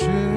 [0.00, 0.29] 雪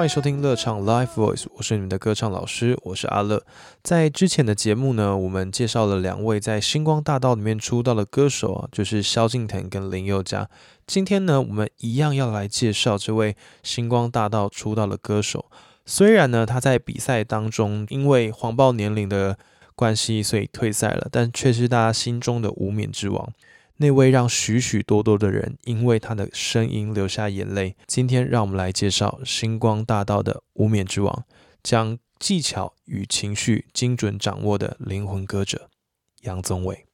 [0.00, 3.44] 欢迎收听乐唱 Live Voice，我是你们的歌唱老师，我是阿乐。
[3.82, 10.48] 在之前的节目呢，我们介绍了两位在星光大道里面出道的歌手啊，就是萧敬腾跟林宥嘉。
[10.86, 15.44] 今天呢，我们一样要来介绍这位星光大道出道的歌手。
[15.84, 19.36] 虽然呢，他在比赛当中因为黄暴年龄的
[19.74, 23.30] 关系，所以退赛了，但却是大家心中的无冕之王，
[23.82, 27.76] 那位让许许多多的人因为他的声音流下眼泪。
[27.86, 31.24] 今天让我们来介绍星光大道的无冕之王，
[31.62, 35.70] 将技巧与情绪精准掌握的灵魂歌者
[36.20, 36.84] 杨宗纬。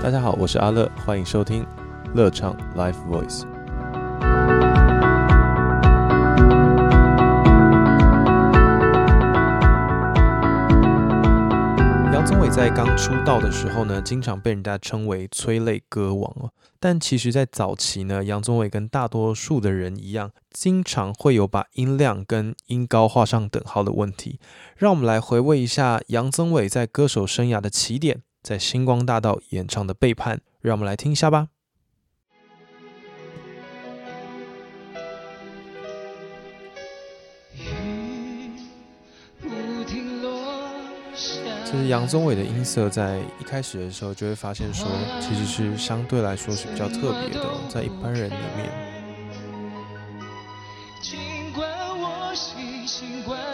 [0.00, 1.66] 大家好，我是阿乐，欢迎收听
[2.14, 3.57] 乐唱 Live Voice。
[12.50, 16.50] 在刚出道的时候呢，经常被人家称为催泪歌王哦。
[16.80, 24.40] 但其实，在早期呢，杨宗纬跟大多数的人一样，经常会有把音量跟音高画上等号的问题。
[24.76, 31.48] 让我们来回味一下杨宗纬在歌手生涯的起点，在星光大道演唱的《背叛》，让我们来听一下吧。
[41.70, 44.88] 其实杨宗纬的音色在一开始的时候就会发现说，
[45.20, 48.70] 其实是相对来说是比较特别的，在一般人里面，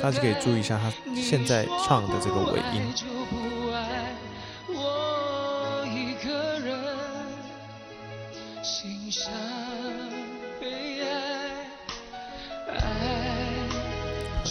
[0.00, 2.94] 大家可以注意一下他现在唱的这个尾音。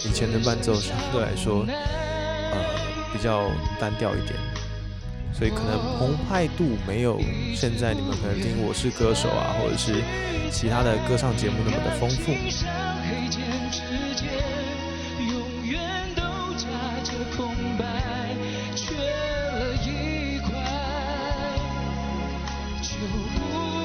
[0.03, 2.59] 以前的伴奏相对来说，呃，
[3.13, 4.34] 比较单调一点，
[5.31, 7.22] 所以可能澎湃度没有
[7.56, 10.01] 现在你们可能听《我是歌手》啊，或者是
[10.51, 12.34] 其他的歌唱节目那么的丰富。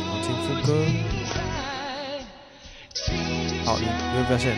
[0.09, 0.69] 好，进副歌。
[3.65, 4.57] 好，你你会发现，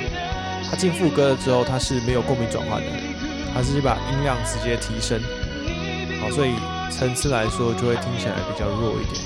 [0.70, 2.86] 他进副歌了之后，他是没有共鸣转换的，
[3.52, 5.20] 它是把音量直接提升。
[6.20, 6.54] 好，所以
[6.90, 9.20] 层次来说就会听起来比较弱一点。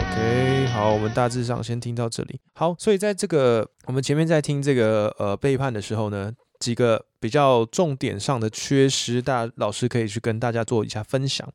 [0.00, 2.40] OK，好，我们大致上先听到这里。
[2.54, 6.32] 好，所以在这个我们前面在听这个呃背叛的时候呢，
[6.64, 11.46] 几个比较重点上的缺失，大老师可以去跟大家做一下分享。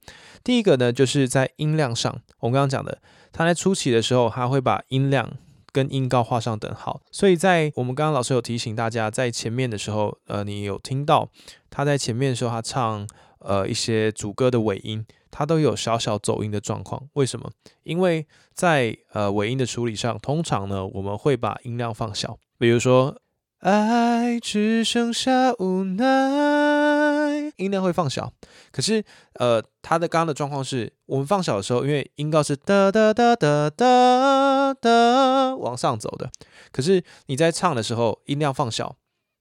[0.43, 5.31] 第一个呢，就是在音量上，我们刚刚讲的，他在初期的时候，他会把音量
[5.71, 11.27] 跟音高画上等号，所以在我们刚刚老师有提醒大家，在前面的时候，呃，你有听到
[11.71, 13.07] 他在前面的时候，他唱
[13.39, 15.03] 呃一些主歌的尾音。
[15.31, 17.51] 它都有小小走音的状况，为什么？
[17.83, 23.15] 因为在呃尾音的处理上，通常呢我们会把音量放小，比如说
[23.59, 28.31] “爱只剩下无奈”，音量会放小。
[28.71, 29.03] 可是
[29.33, 36.31] 呃，他的刚刚的状况是我们放小的时候，因为音高是哒哒哒哒哒哒往上走的，
[36.71, 38.95] 可是你在唱的时候音量放小，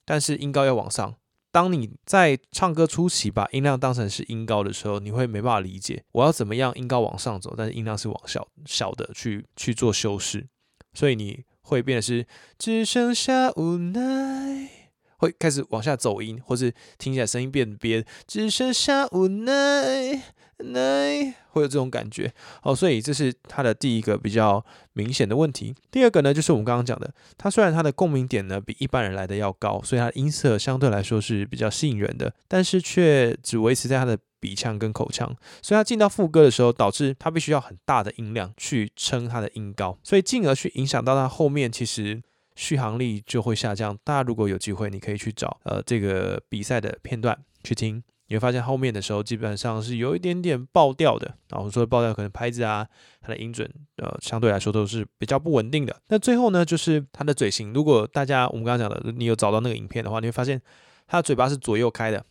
[0.04, 1.14] 但是音高要往上。
[1.50, 10.46] 当你在唱歌初期把音量当成是音高的时候，你会没办法理解我要怎么样音高往上走，但是音量是往小小的去去做修饰，
[10.92, 12.26] 所以你会变的是
[12.58, 14.70] 只剩下无奈，
[15.18, 20.22] 会开始往下走音，或是听起来声音变憋，只剩下无奈。
[20.58, 22.32] 奈，会有这种感觉
[22.62, 22.74] 哦。
[22.74, 25.74] 所以这是它的第一个比较明显的问题。
[25.90, 35.26] 第二个呢，就是我们刚刚讲的，它虽然它的共鸣点呢比一般人来的要高，所以它的音色相对来说是比较吸引人的，但是却只维持在它的鼻腔跟口腔，
[35.62, 42.22] 所以它进到副歌的时候，导致它必须要很大的音量去撑它的音高，所以进而去影响到它后面其实
[42.54, 43.96] 续航力就会下降。
[44.04, 48.02] 大家如果有机会，你可以去找呃这个比赛的片段去听。
[48.28, 51.34] 你会发现后面的时候基本上是有一点点爆掉的。
[51.50, 52.86] 然后说爆掉，可能拍子啊，
[53.20, 55.96] 它的音准，呃，相对来说都是比较不稳定的。
[56.08, 57.72] 那最后呢，就是它的嘴型。
[57.72, 60.60] 如果大家我们刚刚讲的，你有找到那个影片的话，你会发现
[61.06, 62.24] 他的嘴巴是左右开的。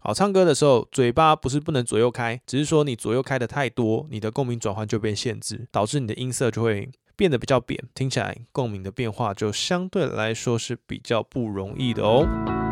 [0.00, 12.67] 好，唱歌的时候嘴巴不是不能左右开，只是说你左右开的太多，你的共鸣转换就被限制，导致你的音色就会变得比较扁，听起来共鸣的变化就相对来说是比较不容易的哦。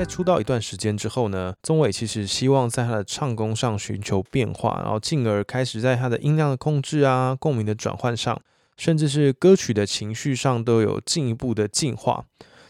[0.00, 8.40] 在出道一段时间之后呢，宗伟其实希望在他的唱功上寻求变化，然后进而开始在他的音量的控制啊、共鸣的转换上，
[8.78, 12.24] 甚至是歌曲的情绪上都有进一步的进化。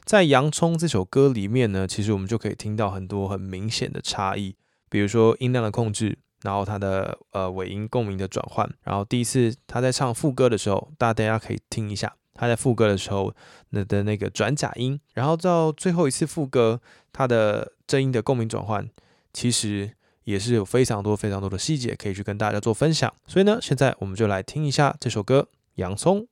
[0.04, 4.56] 在《洋葱》这首歌里面呢，其实我们就可以听到很多很明显的差异，
[4.88, 13.30] 比如说音量的控制，然后它的呃尾音共鸣的转换，然后第一次他在唱副歌的时候，大家大家可以听一下他在副歌的时候
[13.68, 16.80] 那的那个转假音，然后到最后一次副歌，
[17.12, 18.88] 他的真音的共鸣转换，
[19.30, 19.90] 其实
[20.24, 23.12] 也是有非常多非常多的细节可以去跟大家做分享。
[23.26, 26.22] 所以呢，现在我们就来听一下这首歌《洋葱》。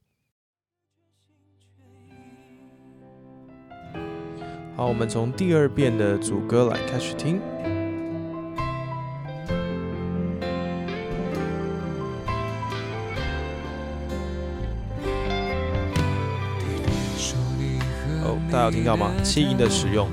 [4.74, 7.38] 好，我们从第二遍的主歌来开始听。
[18.68, 19.10] 有听到吗？
[19.24, 20.06] 气音的使用，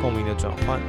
[0.00, 0.80] 共鸣的转换。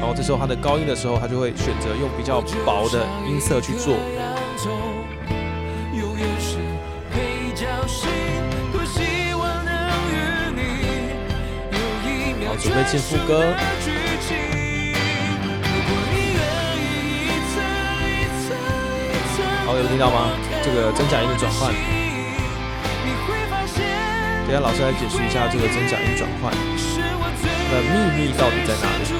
[0.00, 3.96] 然后这时候它的高音的时候，它就会选择用比较薄的音色去做。
[12.46, 13.52] 好准备进副歌，
[19.74, 20.30] 好，有听到吗？
[20.62, 21.74] 这个真假音的转换，
[24.46, 29.13] 等下老师来解释一下这个真假音转换的秘密到底在哪里。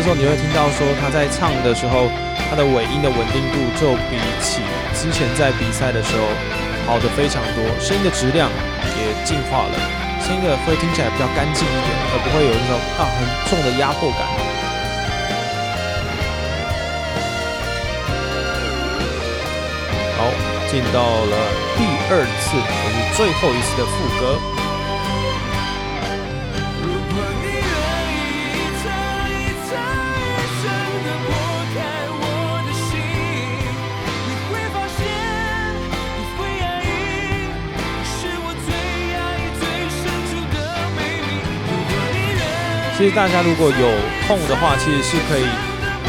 [0.00, 2.08] 这时候你会听到说他在唱的时候，
[2.48, 4.62] 他的尾音的稳定度就比起
[4.96, 6.24] 之前在比赛的时候
[6.86, 8.48] 好的非常多，声音的质量
[8.96, 9.76] 也进化了，
[10.24, 14.24] 声音的会听起来比较干净一点，而不会有那种啊很重的压迫感。
[20.16, 20.32] 好，
[20.70, 21.36] 进到了
[21.76, 24.40] 第二次，也是最后一次的副歌。
[43.00, 43.88] 其实大家如果有
[44.28, 45.46] 空的话，其实是可以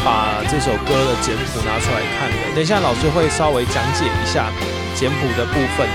[0.04, 2.54] 把这首歌的简谱拿出来看的。
[2.54, 4.52] 等一下老师会稍微讲解一下
[4.94, 5.88] 简谱的部分。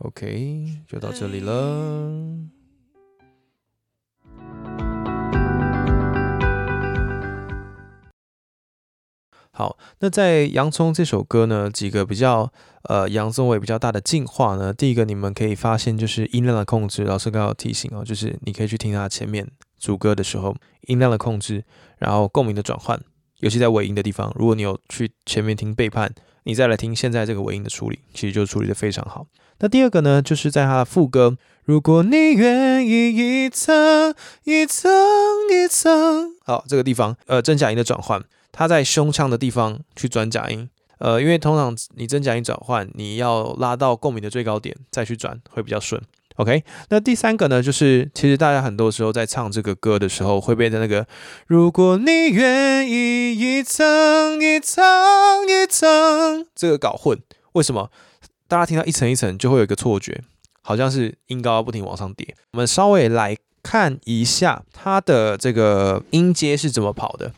[0.00, 2.59] OK，就到这里了。
[9.60, 12.50] 好，那在《洋葱》这首歌呢，几个比较
[12.84, 14.72] 呃洋葱味比较大的进化呢。
[14.72, 17.04] 第一个，你们可以发现就是音量的控制。
[17.04, 19.46] 老师刚刚提醒哦，就是你可以去听它前面
[19.78, 21.62] 主歌的时候，音量的控制，
[21.98, 22.98] 然后共鸣的转换，
[23.40, 24.32] 尤其在尾音的地方。
[24.34, 26.10] 如果你有去前面听背叛，
[26.44, 29.26] 你再来听现在这个尾音的处理，其实就处理的非常好。
[29.58, 31.36] 那第二个呢，就是在它的副歌，
[31.66, 34.14] 如果你愿意一层
[34.44, 34.90] 一层
[35.52, 38.24] 一层，好，这个地方呃真假音的转换。
[38.52, 46.00] 它在胸腔的地方去转假音，呃，因为通常你真假音转换，你要拉到共鸣的最高点再去转会比较顺。
[46.36, 51.06] OK，那第三个呢，就是其实大家很多时候在唱这个歌的时候，会被那个
[51.46, 54.82] 如果你愿意一层一层
[55.46, 57.18] 一层这个搞混。
[57.52, 57.90] 为什么？
[58.48, 60.22] 大家听到一层一层就会有一个错觉，
[60.62, 62.34] 好像是音高不停往上叠。
[62.52, 67.32] 我们稍微来看一下它的这个音阶是怎么跑的。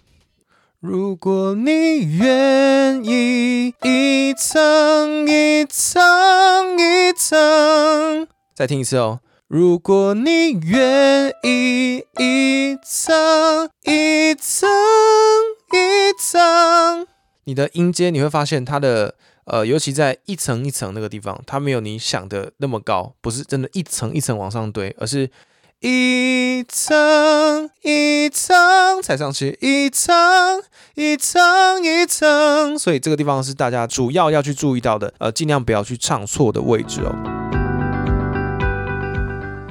[0.85, 9.21] 如果你愿意一层一层一层，再听一次哦。
[9.47, 14.69] 如果你愿意一层一层
[15.73, 17.07] 一层
[17.45, 25.31] 你的音阶你会发现它的呃，尤其在一层一层那个地方，它没有你想的那么高，不是真的一层一层往上堆，而是
[25.85, 30.15] 一层一层踩上去，一层
[30.95, 37.13] 一层一层，所以这个地方是大家主要要去注意到的，呃，尽量不要去唱错的位置哦。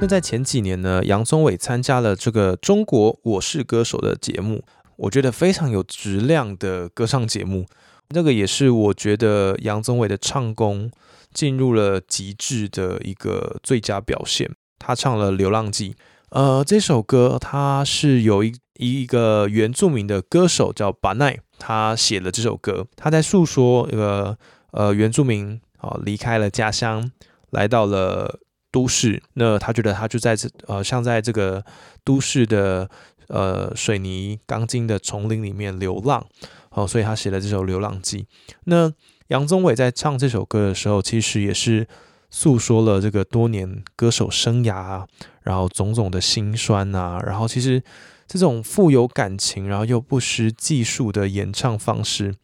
[0.02, 4.62] 那在前几年呢，杨宗纬参加了这个《中国我是歌手》的节目。
[4.96, 7.64] 我觉得非常有质量的歌唱节目，
[8.10, 10.90] 那个也是我觉得杨宗纬的唱功
[11.32, 14.50] 进入了极致的一个最佳表现。
[14.84, 15.90] 他唱了《流浪记》，
[16.30, 24.36] 呃，这首歌他是有一一个原住民的歌手叫巴奈，他写了这首歌，他在诉说一个
[24.72, 27.12] 呃原住民啊离开了家乡，
[27.50, 28.40] 来到了
[28.72, 31.64] 都市，那他觉得他就在这呃像在这个
[32.04, 32.90] 都市的。
[33.28, 36.26] 呃，水泥钢筋的丛林里面流浪，
[36.70, 38.18] 哦，所以他写了这首《流浪记》。
[38.64, 38.92] 那
[39.28, 41.86] 杨宗纬在唱这首歌的时候，其实也是
[42.32, 45.04] 诉说了这个多年歌手生涯，
[45.42, 47.22] 然后种种的辛酸啊。
[47.24, 47.80] 然后其实
[48.26, 52.34] 这种富有感情，然后又不失技术的演唱方式，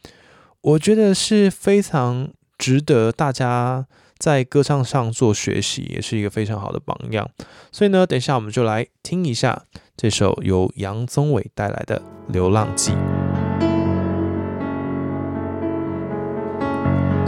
[0.61, 3.87] 我觉得是非常值得大家
[4.19, 7.29] 在歌唱上做学习，也是一个非常好的榜样。
[7.73, 9.65] 所以呢，等一下我们就来听一下。
[9.97, 12.01] 这首由杨宗纬带来的
[12.33, 12.93] 《流浪记》，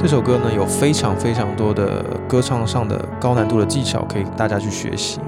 [0.00, 5.20] 这首歌呢有非常非常多的歌唱上的高难度的技巧，可以大家去学习。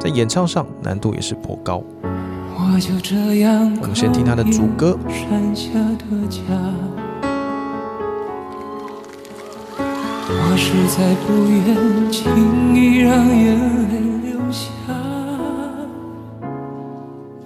[0.00, 1.82] 在演唱上难度也是颇高。
[2.56, 2.62] 我
[3.82, 4.98] 们先听他的主歌。
[10.28, 13.54] 我实在不愿轻易让眼
[13.90, 14.66] 泪流下。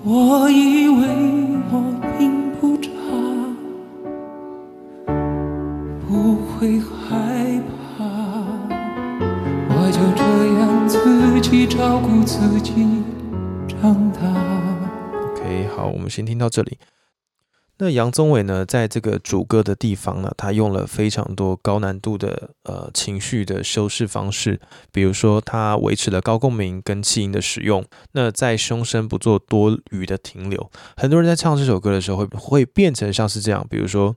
[0.05, 1.03] 我以为
[1.73, 1.83] 我
[12.41, 12.73] 自己
[13.69, 14.21] 长大。
[15.35, 16.79] OK，好，我们先听到这里。
[17.77, 24.59] 那杨宗纬呢，在这个主歌的地方呢，他用了非常多高难度的呃情绪的修饰方式，
[24.91, 27.85] 比如说他维持了高共鸣跟气音的使用。
[28.13, 34.17] 那在胸声不做多余的停留，很多人在唱这首歌的时候会会变成像是这样，比如说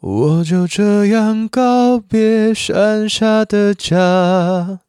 [0.00, 4.80] 我就这样告别山下的家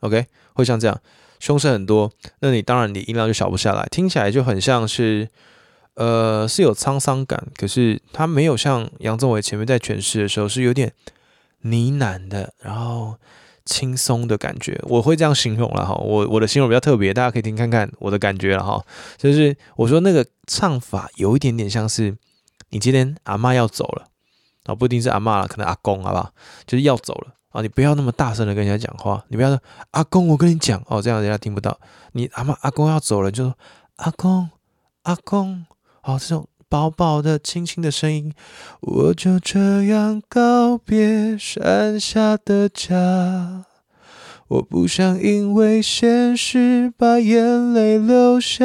[0.00, 1.00] ，OK，会像这样，
[1.42, 5.28] 凶声很多，那你当然你音量就小不下来，听起来就很像是。
[5.94, 10.90] 呃，是有沧桑感，可是他没有像杨宗纬前面在诠释的时候是有点
[11.60, 13.16] 呢喃的，然后
[13.66, 15.94] 轻松的感觉，我会这样形容了哈。
[15.96, 18.82] 我我的形容比较特别，大家可以听看看我的感觉了哈。
[19.18, 22.16] 就是我说那个唱法有一点点像是
[22.70, 24.06] 你今天阿妈要走了
[24.64, 26.32] 啊，不一定是阿妈了，可能阿公好不好？
[26.66, 29.60] 就是要走了啊，你不要那么大声的跟人家讲话，你不要说
[29.92, 31.78] 阿公，我跟你讲哦，这样人家听不到。
[32.12, 33.54] 你阿妈阿公要走了，就说
[33.96, 34.50] 阿公
[35.02, 35.64] 阿公。
[36.02, 38.32] 哦，这种薄薄的、轻轻的声音，
[38.80, 43.66] 我就这样告别山下的家。
[44.48, 48.64] 我不想因为现实把眼泪流下。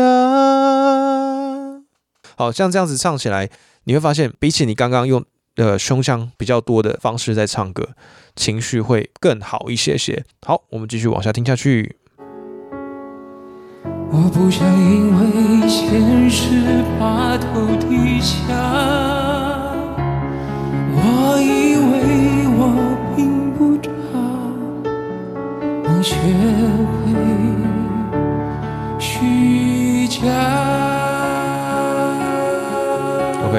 [2.35, 3.49] 好像这样子唱起来，
[3.83, 5.23] 你会发现，比起你刚刚用
[5.57, 7.89] 的胸腔比较多的方式在唱歌，
[8.35, 10.23] 情绪会更好一些些。
[10.45, 11.97] 好，我们继续往下听下去。
[14.09, 18.53] 我不想因为现实把头低下，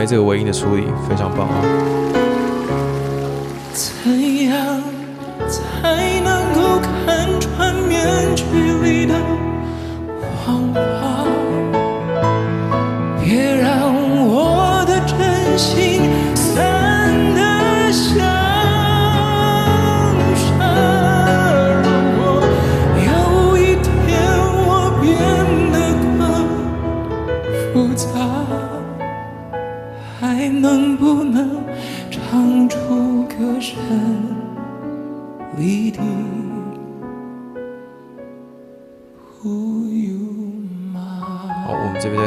[0.09, 2.08] 这个尾音的处理非常棒啊！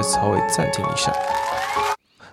[0.01, 1.13] 稍微暂停一下，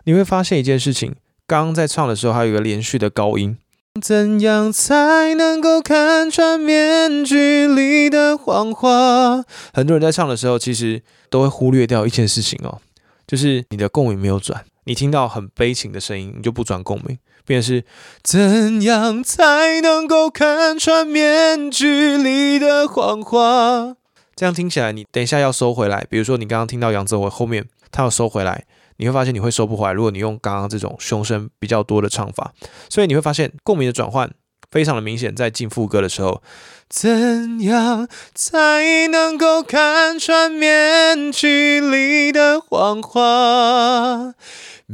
[0.05, 1.15] 你会发现一件事情，
[1.47, 3.59] 刚刚在唱的时候还有一个连续的高音。
[4.01, 9.45] 怎样才能够看穿面具里的谎话？
[9.73, 12.79] 很多人在唱的时候，其实都会忽略掉一件事情哦，
[13.27, 14.65] 就是你的共鸣没有转。
[14.85, 17.85] 你听到很悲情的声音，你就不转共鸣，变成是
[18.23, 23.97] 怎样才能够看穿面具里的谎话？
[24.39, 26.07] 这样听起来，你等一下要收回来。
[26.09, 28.67] 比如说，你刚刚听到杨泽伟后面他要收回来，
[28.99, 29.93] 你会发现你会收不回来。
[29.93, 32.53] 如果你用刚刚这种胸声比较多的唱法，
[32.89, 34.31] 所以你会发现共鸣的转换
[34.71, 35.35] 非常的明显。
[35.35, 36.41] 在进副歌的时候，
[36.89, 44.35] 怎样才能够看穿面具里的谎话？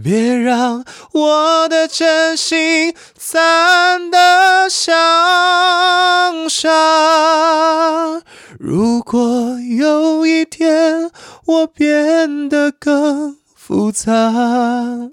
[0.03, 8.23] 别让我的真心散得像沙。
[8.67, 11.11] 如果有一天
[11.45, 14.11] 我变得更复杂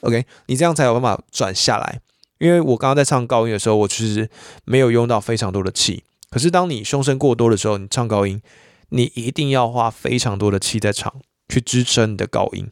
[0.04, 2.00] ，OK，你这样才有办法转下来。
[2.40, 4.30] 因为我刚刚在唱高音的时候，我其实
[4.64, 6.06] 没有用到非常多的气。
[6.30, 8.42] 可是当你胸声过多的时候，你唱高音，
[8.88, 11.14] 你一定要花非常多的气在唱，
[11.50, 12.72] 去支撑你的高音。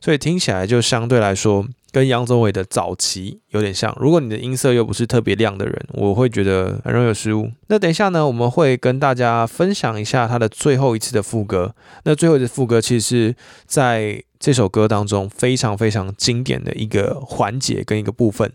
[0.00, 3.94] 所以听起来就相对来说跟杨宗纬的早期有点像。
[4.00, 7.50] 如果你的音色又不是特别亮的人，我会觉得很容易有失误。
[7.68, 11.74] 那等一下呢，我们会跟大家分享一下他的最后一次的副歌。
[12.04, 18.52] 那最后一次副歌其实是在这首歌当中非常非常经典的一个环节跟一个部分。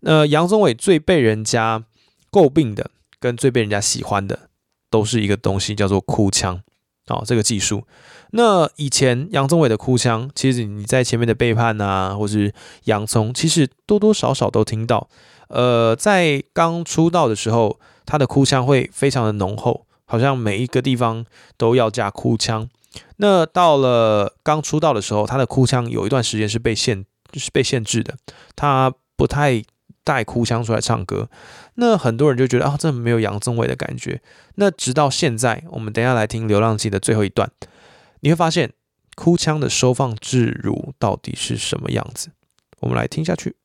[0.00, 1.84] 那杨宗纬最被人家
[2.30, 4.48] 诟病的跟最被人家喜欢的
[4.90, 6.60] 都是一个东西，叫做哭腔。
[7.08, 7.84] 哦，这个技术。
[8.32, 12.52] 那以前杨宗纬的哭腔，其实你在前面的背叛啊，或是
[12.84, 15.08] 洋葱，其实多多少少都听到。
[15.48, 21.24] 呃，在刚出道的时候，他的哭腔会非常的浓厚，好像每一个地方
[21.56, 22.68] 都要加哭腔。
[23.18, 28.16] 那到了刚出道的时候，他的哭腔有一段时间是被限，是被限制的，
[28.56, 29.62] 他不太
[30.06, 31.28] 带哭腔出来唱歌。
[31.74, 34.22] 那很多人就觉得啊，这没有杨宗纬的感觉。
[34.54, 37.50] 那直到现在，我们等下来听《流浪记》的最后一段。
[38.20, 38.72] 你会发现
[39.16, 42.28] 哭腔的收放自如到底是什么样子？
[42.78, 43.56] 我们来听下去。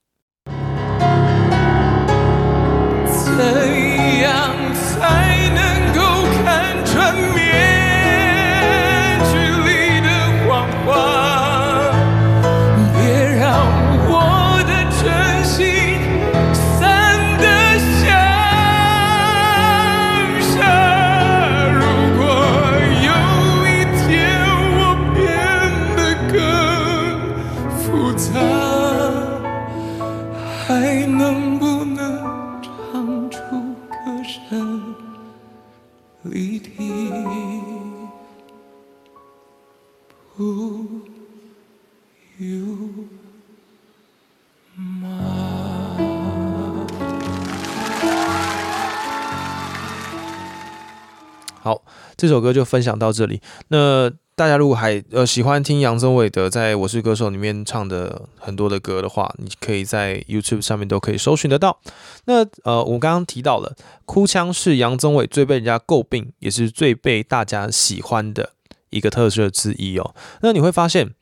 [52.22, 53.42] 这首歌就分享到这里。
[53.70, 61.80] 那大家如果还呃喜欢听杨宗纬的在《我是歌手》里面唱的很多的歌的话，你可以在 YouTube 上面都可以搜寻得到。
[62.26, 68.52] 那呃，我刚刚提到了哭腔是杨宗纬最被人家诟病，也是最被大家喜欢的
[68.92, 70.14] 一个特色之一哦。
[70.44, 71.16] 那你会发现，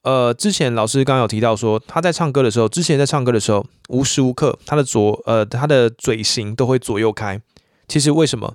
[0.00, 7.38] 呃，之前老师刚刚有提到说，他在唱歌的时候，之前在唱歌的时候，无时无刻他的左呃他的嘴型都会左右开。
[7.86, 8.54] 其实为什么？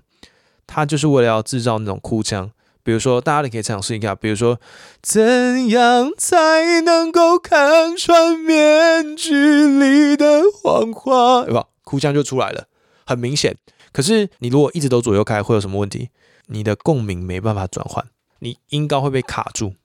[0.67, 2.51] 他就是为了要制造那种哭腔。
[2.85, 4.59] 比如说，大家也可以尝试一下，比如说，
[5.01, 11.45] 怎样才能够看穿面具里的谎话？
[11.45, 11.67] 对吧？
[11.85, 12.67] 哭腔就出来了，
[13.05, 13.55] 很明显。
[13.93, 16.09] 可是你如果一直都左右开，会有什么问题？
[16.47, 18.05] 你的共鸣没办法转换，
[18.39, 19.75] 你音高会被卡住。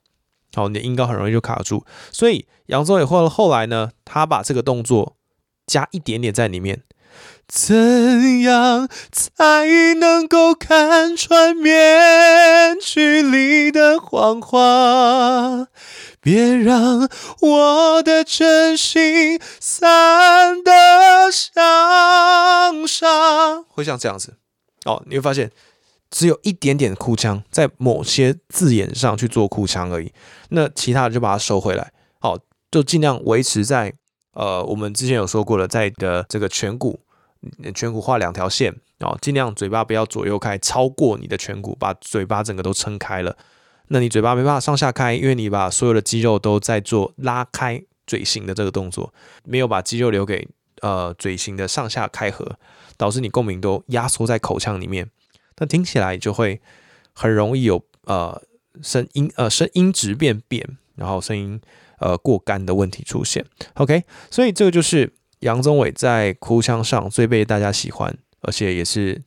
[0.54, 1.84] 好，你的音高很容易就卡住。
[2.10, 5.14] 所以杨宗纬后后来呢，他把这个动作
[5.68, 6.82] 加一点点在里面。
[7.48, 15.68] 怎样才能够看穿面具里的谎话？
[16.20, 17.08] 别让
[17.40, 23.62] 我的真心散得像沙。
[23.68, 24.36] 会像这样子
[24.84, 25.50] 哦，你会发现
[26.10, 30.12] 只有一点点哭腔，在某些字眼上去做哭腔而已。
[30.50, 32.36] 那其他的就把它收回来，好，
[32.70, 33.94] 就尽量维持在
[34.34, 37.00] 呃，我们之前有说过了，在的这个颧骨。
[37.72, 43.36] 颧骨画两条线哦，尽量嘴巴不要左右开，超过你的颧骨，把嘴巴整个都撑开了。
[43.88, 50.48] 那你嘴巴没办法上下开，因为你把所有的肌肉都在做拉开嘴型的这个动作，没有把肌肉留给
[50.82, 52.58] 呃嘴型的上下开合，
[52.96, 55.08] 导致你共鸣都压缩在口腔里面，
[55.58, 56.60] 那听起来就会
[57.12, 58.42] 很容易有呃
[58.82, 61.60] 声音呃声音质变扁，然后声音
[62.00, 63.46] 呃过干的问题出现。
[63.74, 65.14] OK，所以这个就是。
[65.40, 69.22] 杨宗纬在哭腔上最被大家喜欢，而且也是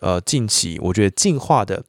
[0.00, 1.84] 呃近期我觉得进化的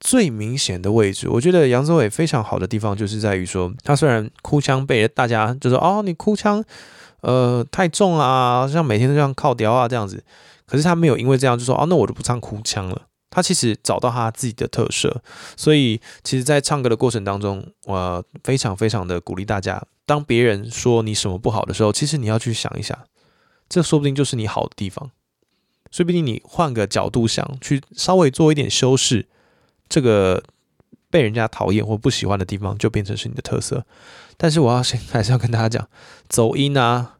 [0.00, 1.28] 最明显的位置。
[1.28, 6.62] 我觉得杨宗纬非常好的地方就是在于说，他虽然哭腔被大家就说哦，你哭腔
[7.22, 10.22] 呃太重啊，像每天都这样靠调啊这样子，
[10.66, 13.02] 可是他没有因为这样就说哦，那我就不唱哭腔了。
[13.30, 15.20] 他其实找到他自己的特色，
[15.56, 23.06] 所以其实，在唱歌的过程当中，我非常非常的鼓励大家，当别人说你什么不好的时候，其实你要去想一下，
[23.68, 25.10] 这说不定就是你好的地方，
[25.90, 29.26] 说不定你换个角度想，去稍微做一点修饰，
[29.88, 30.42] 这个
[31.10, 33.84] 被人家讨厌或不喜欢的地方，就变成是你的特色。
[34.36, 35.88] 但是我要先 还是要跟大家讲，
[36.28, 37.12] 走音啊。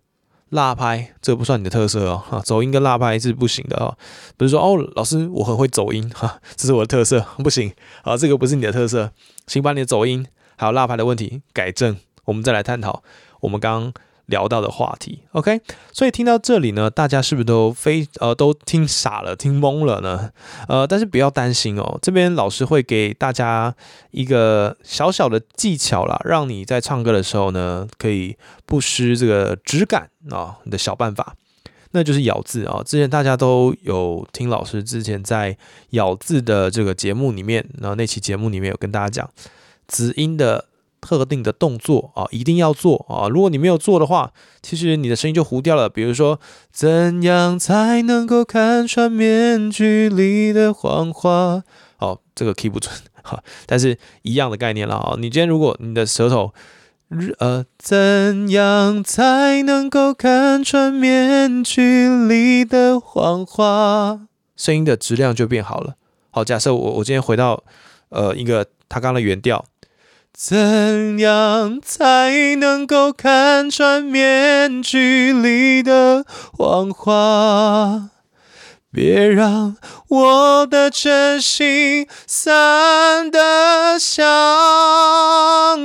[0.50, 3.98] 辣拍这不算你的特色哦，哈，走音跟辣拍是不行的哦。
[4.36, 9.10] 不是说哦，老师我很会走音哈，这是我的特色，不行啊，这个不是你的特色，
[9.48, 10.24] 请把你的走音
[10.56, 13.02] 还有辣拍的问题改正，我们再来探讨
[13.40, 13.92] 我们刚。
[14.28, 15.60] 聊到的话题，OK，
[15.92, 20.30] 所以听到这里呢，大家是不是都非呃都听傻了、听懵了呢？
[20.66, 23.74] 呃，但是不要担心哦，这边老师会给大家
[24.12, 28.34] 一个小小的技巧啦，让你在唱歌的时候呢，可以
[28.64, 31.34] 不失这个质感啊，你的小办法，
[31.90, 32.82] 那就是咬字啊。
[32.82, 35.54] 之前大家都有听老师之前在
[35.90, 39.30] 咬字的这个节目里面，然后那期节目里面有跟大家讲
[39.86, 40.64] 子音的。
[41.04, 43.28] 特定的动作啊，一定要做啊！
[43.28, 45.86] 如果你没有做的话，其实你的声音就糊掉了。
[45.86, 46.40] 比如说，
[46.72, 51.62] 怎样才能够看穿面具里的谎话？
[51.98, 52.90] 哦，这个 key 不准
[53.22, 55.14] 哈，但是一样的概念了啊！
[55.18, 56.54] 你今天如果你的舌头，
[57.38, 64.20] 呃，怎样才能够看穿面具里的谎话？
[64.56, 65.96] 声音的质量就变好了。
[66.30, 67.62] 好，假设我我今天回到
[68.08, 69.62] 呃一个他刚的原调。
[70.36, 78.10] 怎样才能够看穿面具里的谎话？
[78.90, 79.76] 别让
[80.08, 84.24] 我的真心散得像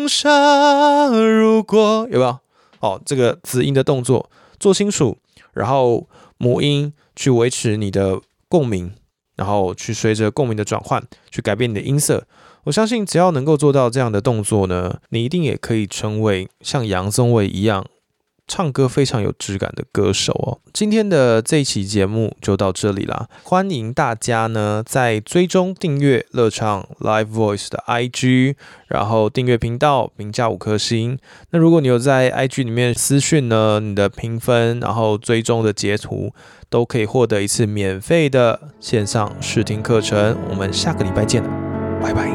[0.10, 1.10] 沙。
[1.10, 2.40] 如果有没有？
[2.80, 5.20] 哦，这个子音的动作做清楚，
[5.54, 6.10] 然后
[6.40, 8.92] 母音去维持你的共鸣，
[9.36, 12.26] 然后去随着共鸣的转换去改变你的音色。
[12.66, 17.86] 我相信，只要能够做到这样的动作呢，你一定也可以成为像杨宗纬一样
[18.48, 20.60] 唱歌非常有质感的歌手哦。
[20.74, 28.56] 今天的这一期节目就到这里啦，欢迎大家呢在追踪订阅乐唱 Live Voice 的 IG，
[28.88, 31.18] 然后订阅频道，评价五颗星。
[31.52, 36.34] 那如果你有在 IG 里面私讯呢，你的评分，然后追踪的截图，
[36.70, 40.38] 都可以获得一次免费的线上试听课程。
[40.50, 41.69] 我们下个礼拜见了，
[42.02, 42.30] 拜拜。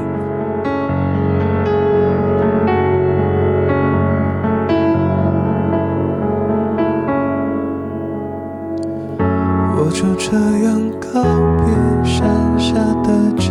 [9.77, 11.23] 我就这样告
[11.65, 11.67] 别
[12.05, 12.25] 山
[12.59, 13.51] 下的家，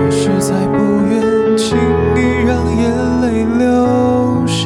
[0.00, 0.76] 我实在不
[1.10, 1.12] 愿
[1.56, 1.76] 轻
[2.16, 2.82] 易让眼
[3.20, 3.24] 泪
[3.58, 4.62] 流下。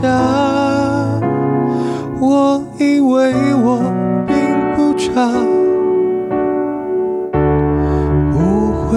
[2.21, 3.93] 我以为我
[4.27, 4.37] 并
[4.77, 5.33] 不差，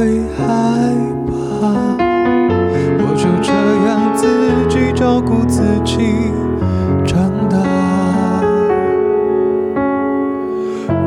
[0.02, 0.42] 会害
[1.28, 1.32] 怕，
[2.98, 3.54] 我就这
[3.86, 6.32] 样自己照顾自己
[7.06, 7.56] 长大。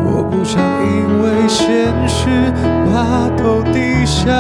[0.04, 1.24] 我不想因为。
[1.46, 2.30] 现实
[2.86, 4.32] 把头低下，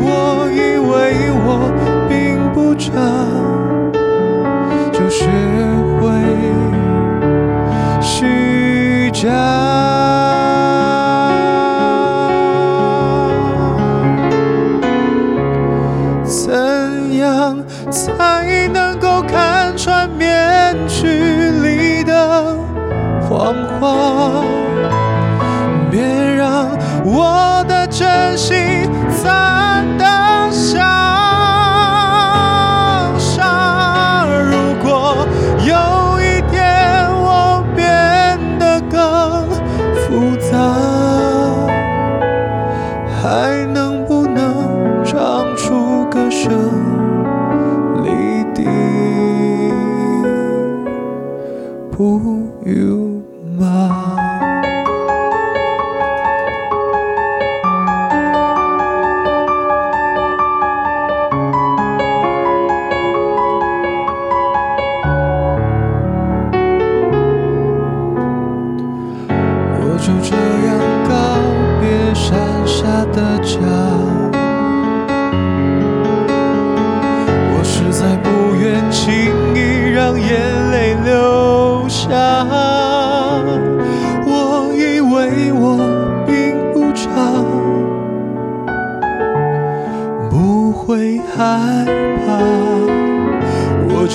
[0.00, 1.70] 我以为我
[2.08, 2.94] 并不差，
[27.76, 28.56] 的真心
[29.10, 29.28] 怎
[29.98, 31.25] 当下。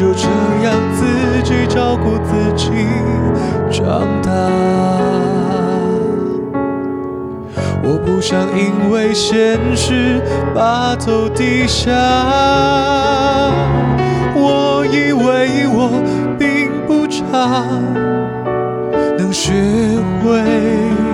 [0.01, 0.27] 就这
[0.63, 2.71] 样自己照顾自己
[3.69, 4.31] 长大。
[7.83, 10.19] 我不想因为现实
[10.55, 11.91] 把头低下
[14.33, 16.01] 我以为我
[16.39, 17.61] 并不差
[19.19, 19.53] 能学
[20.23, 21.10] 会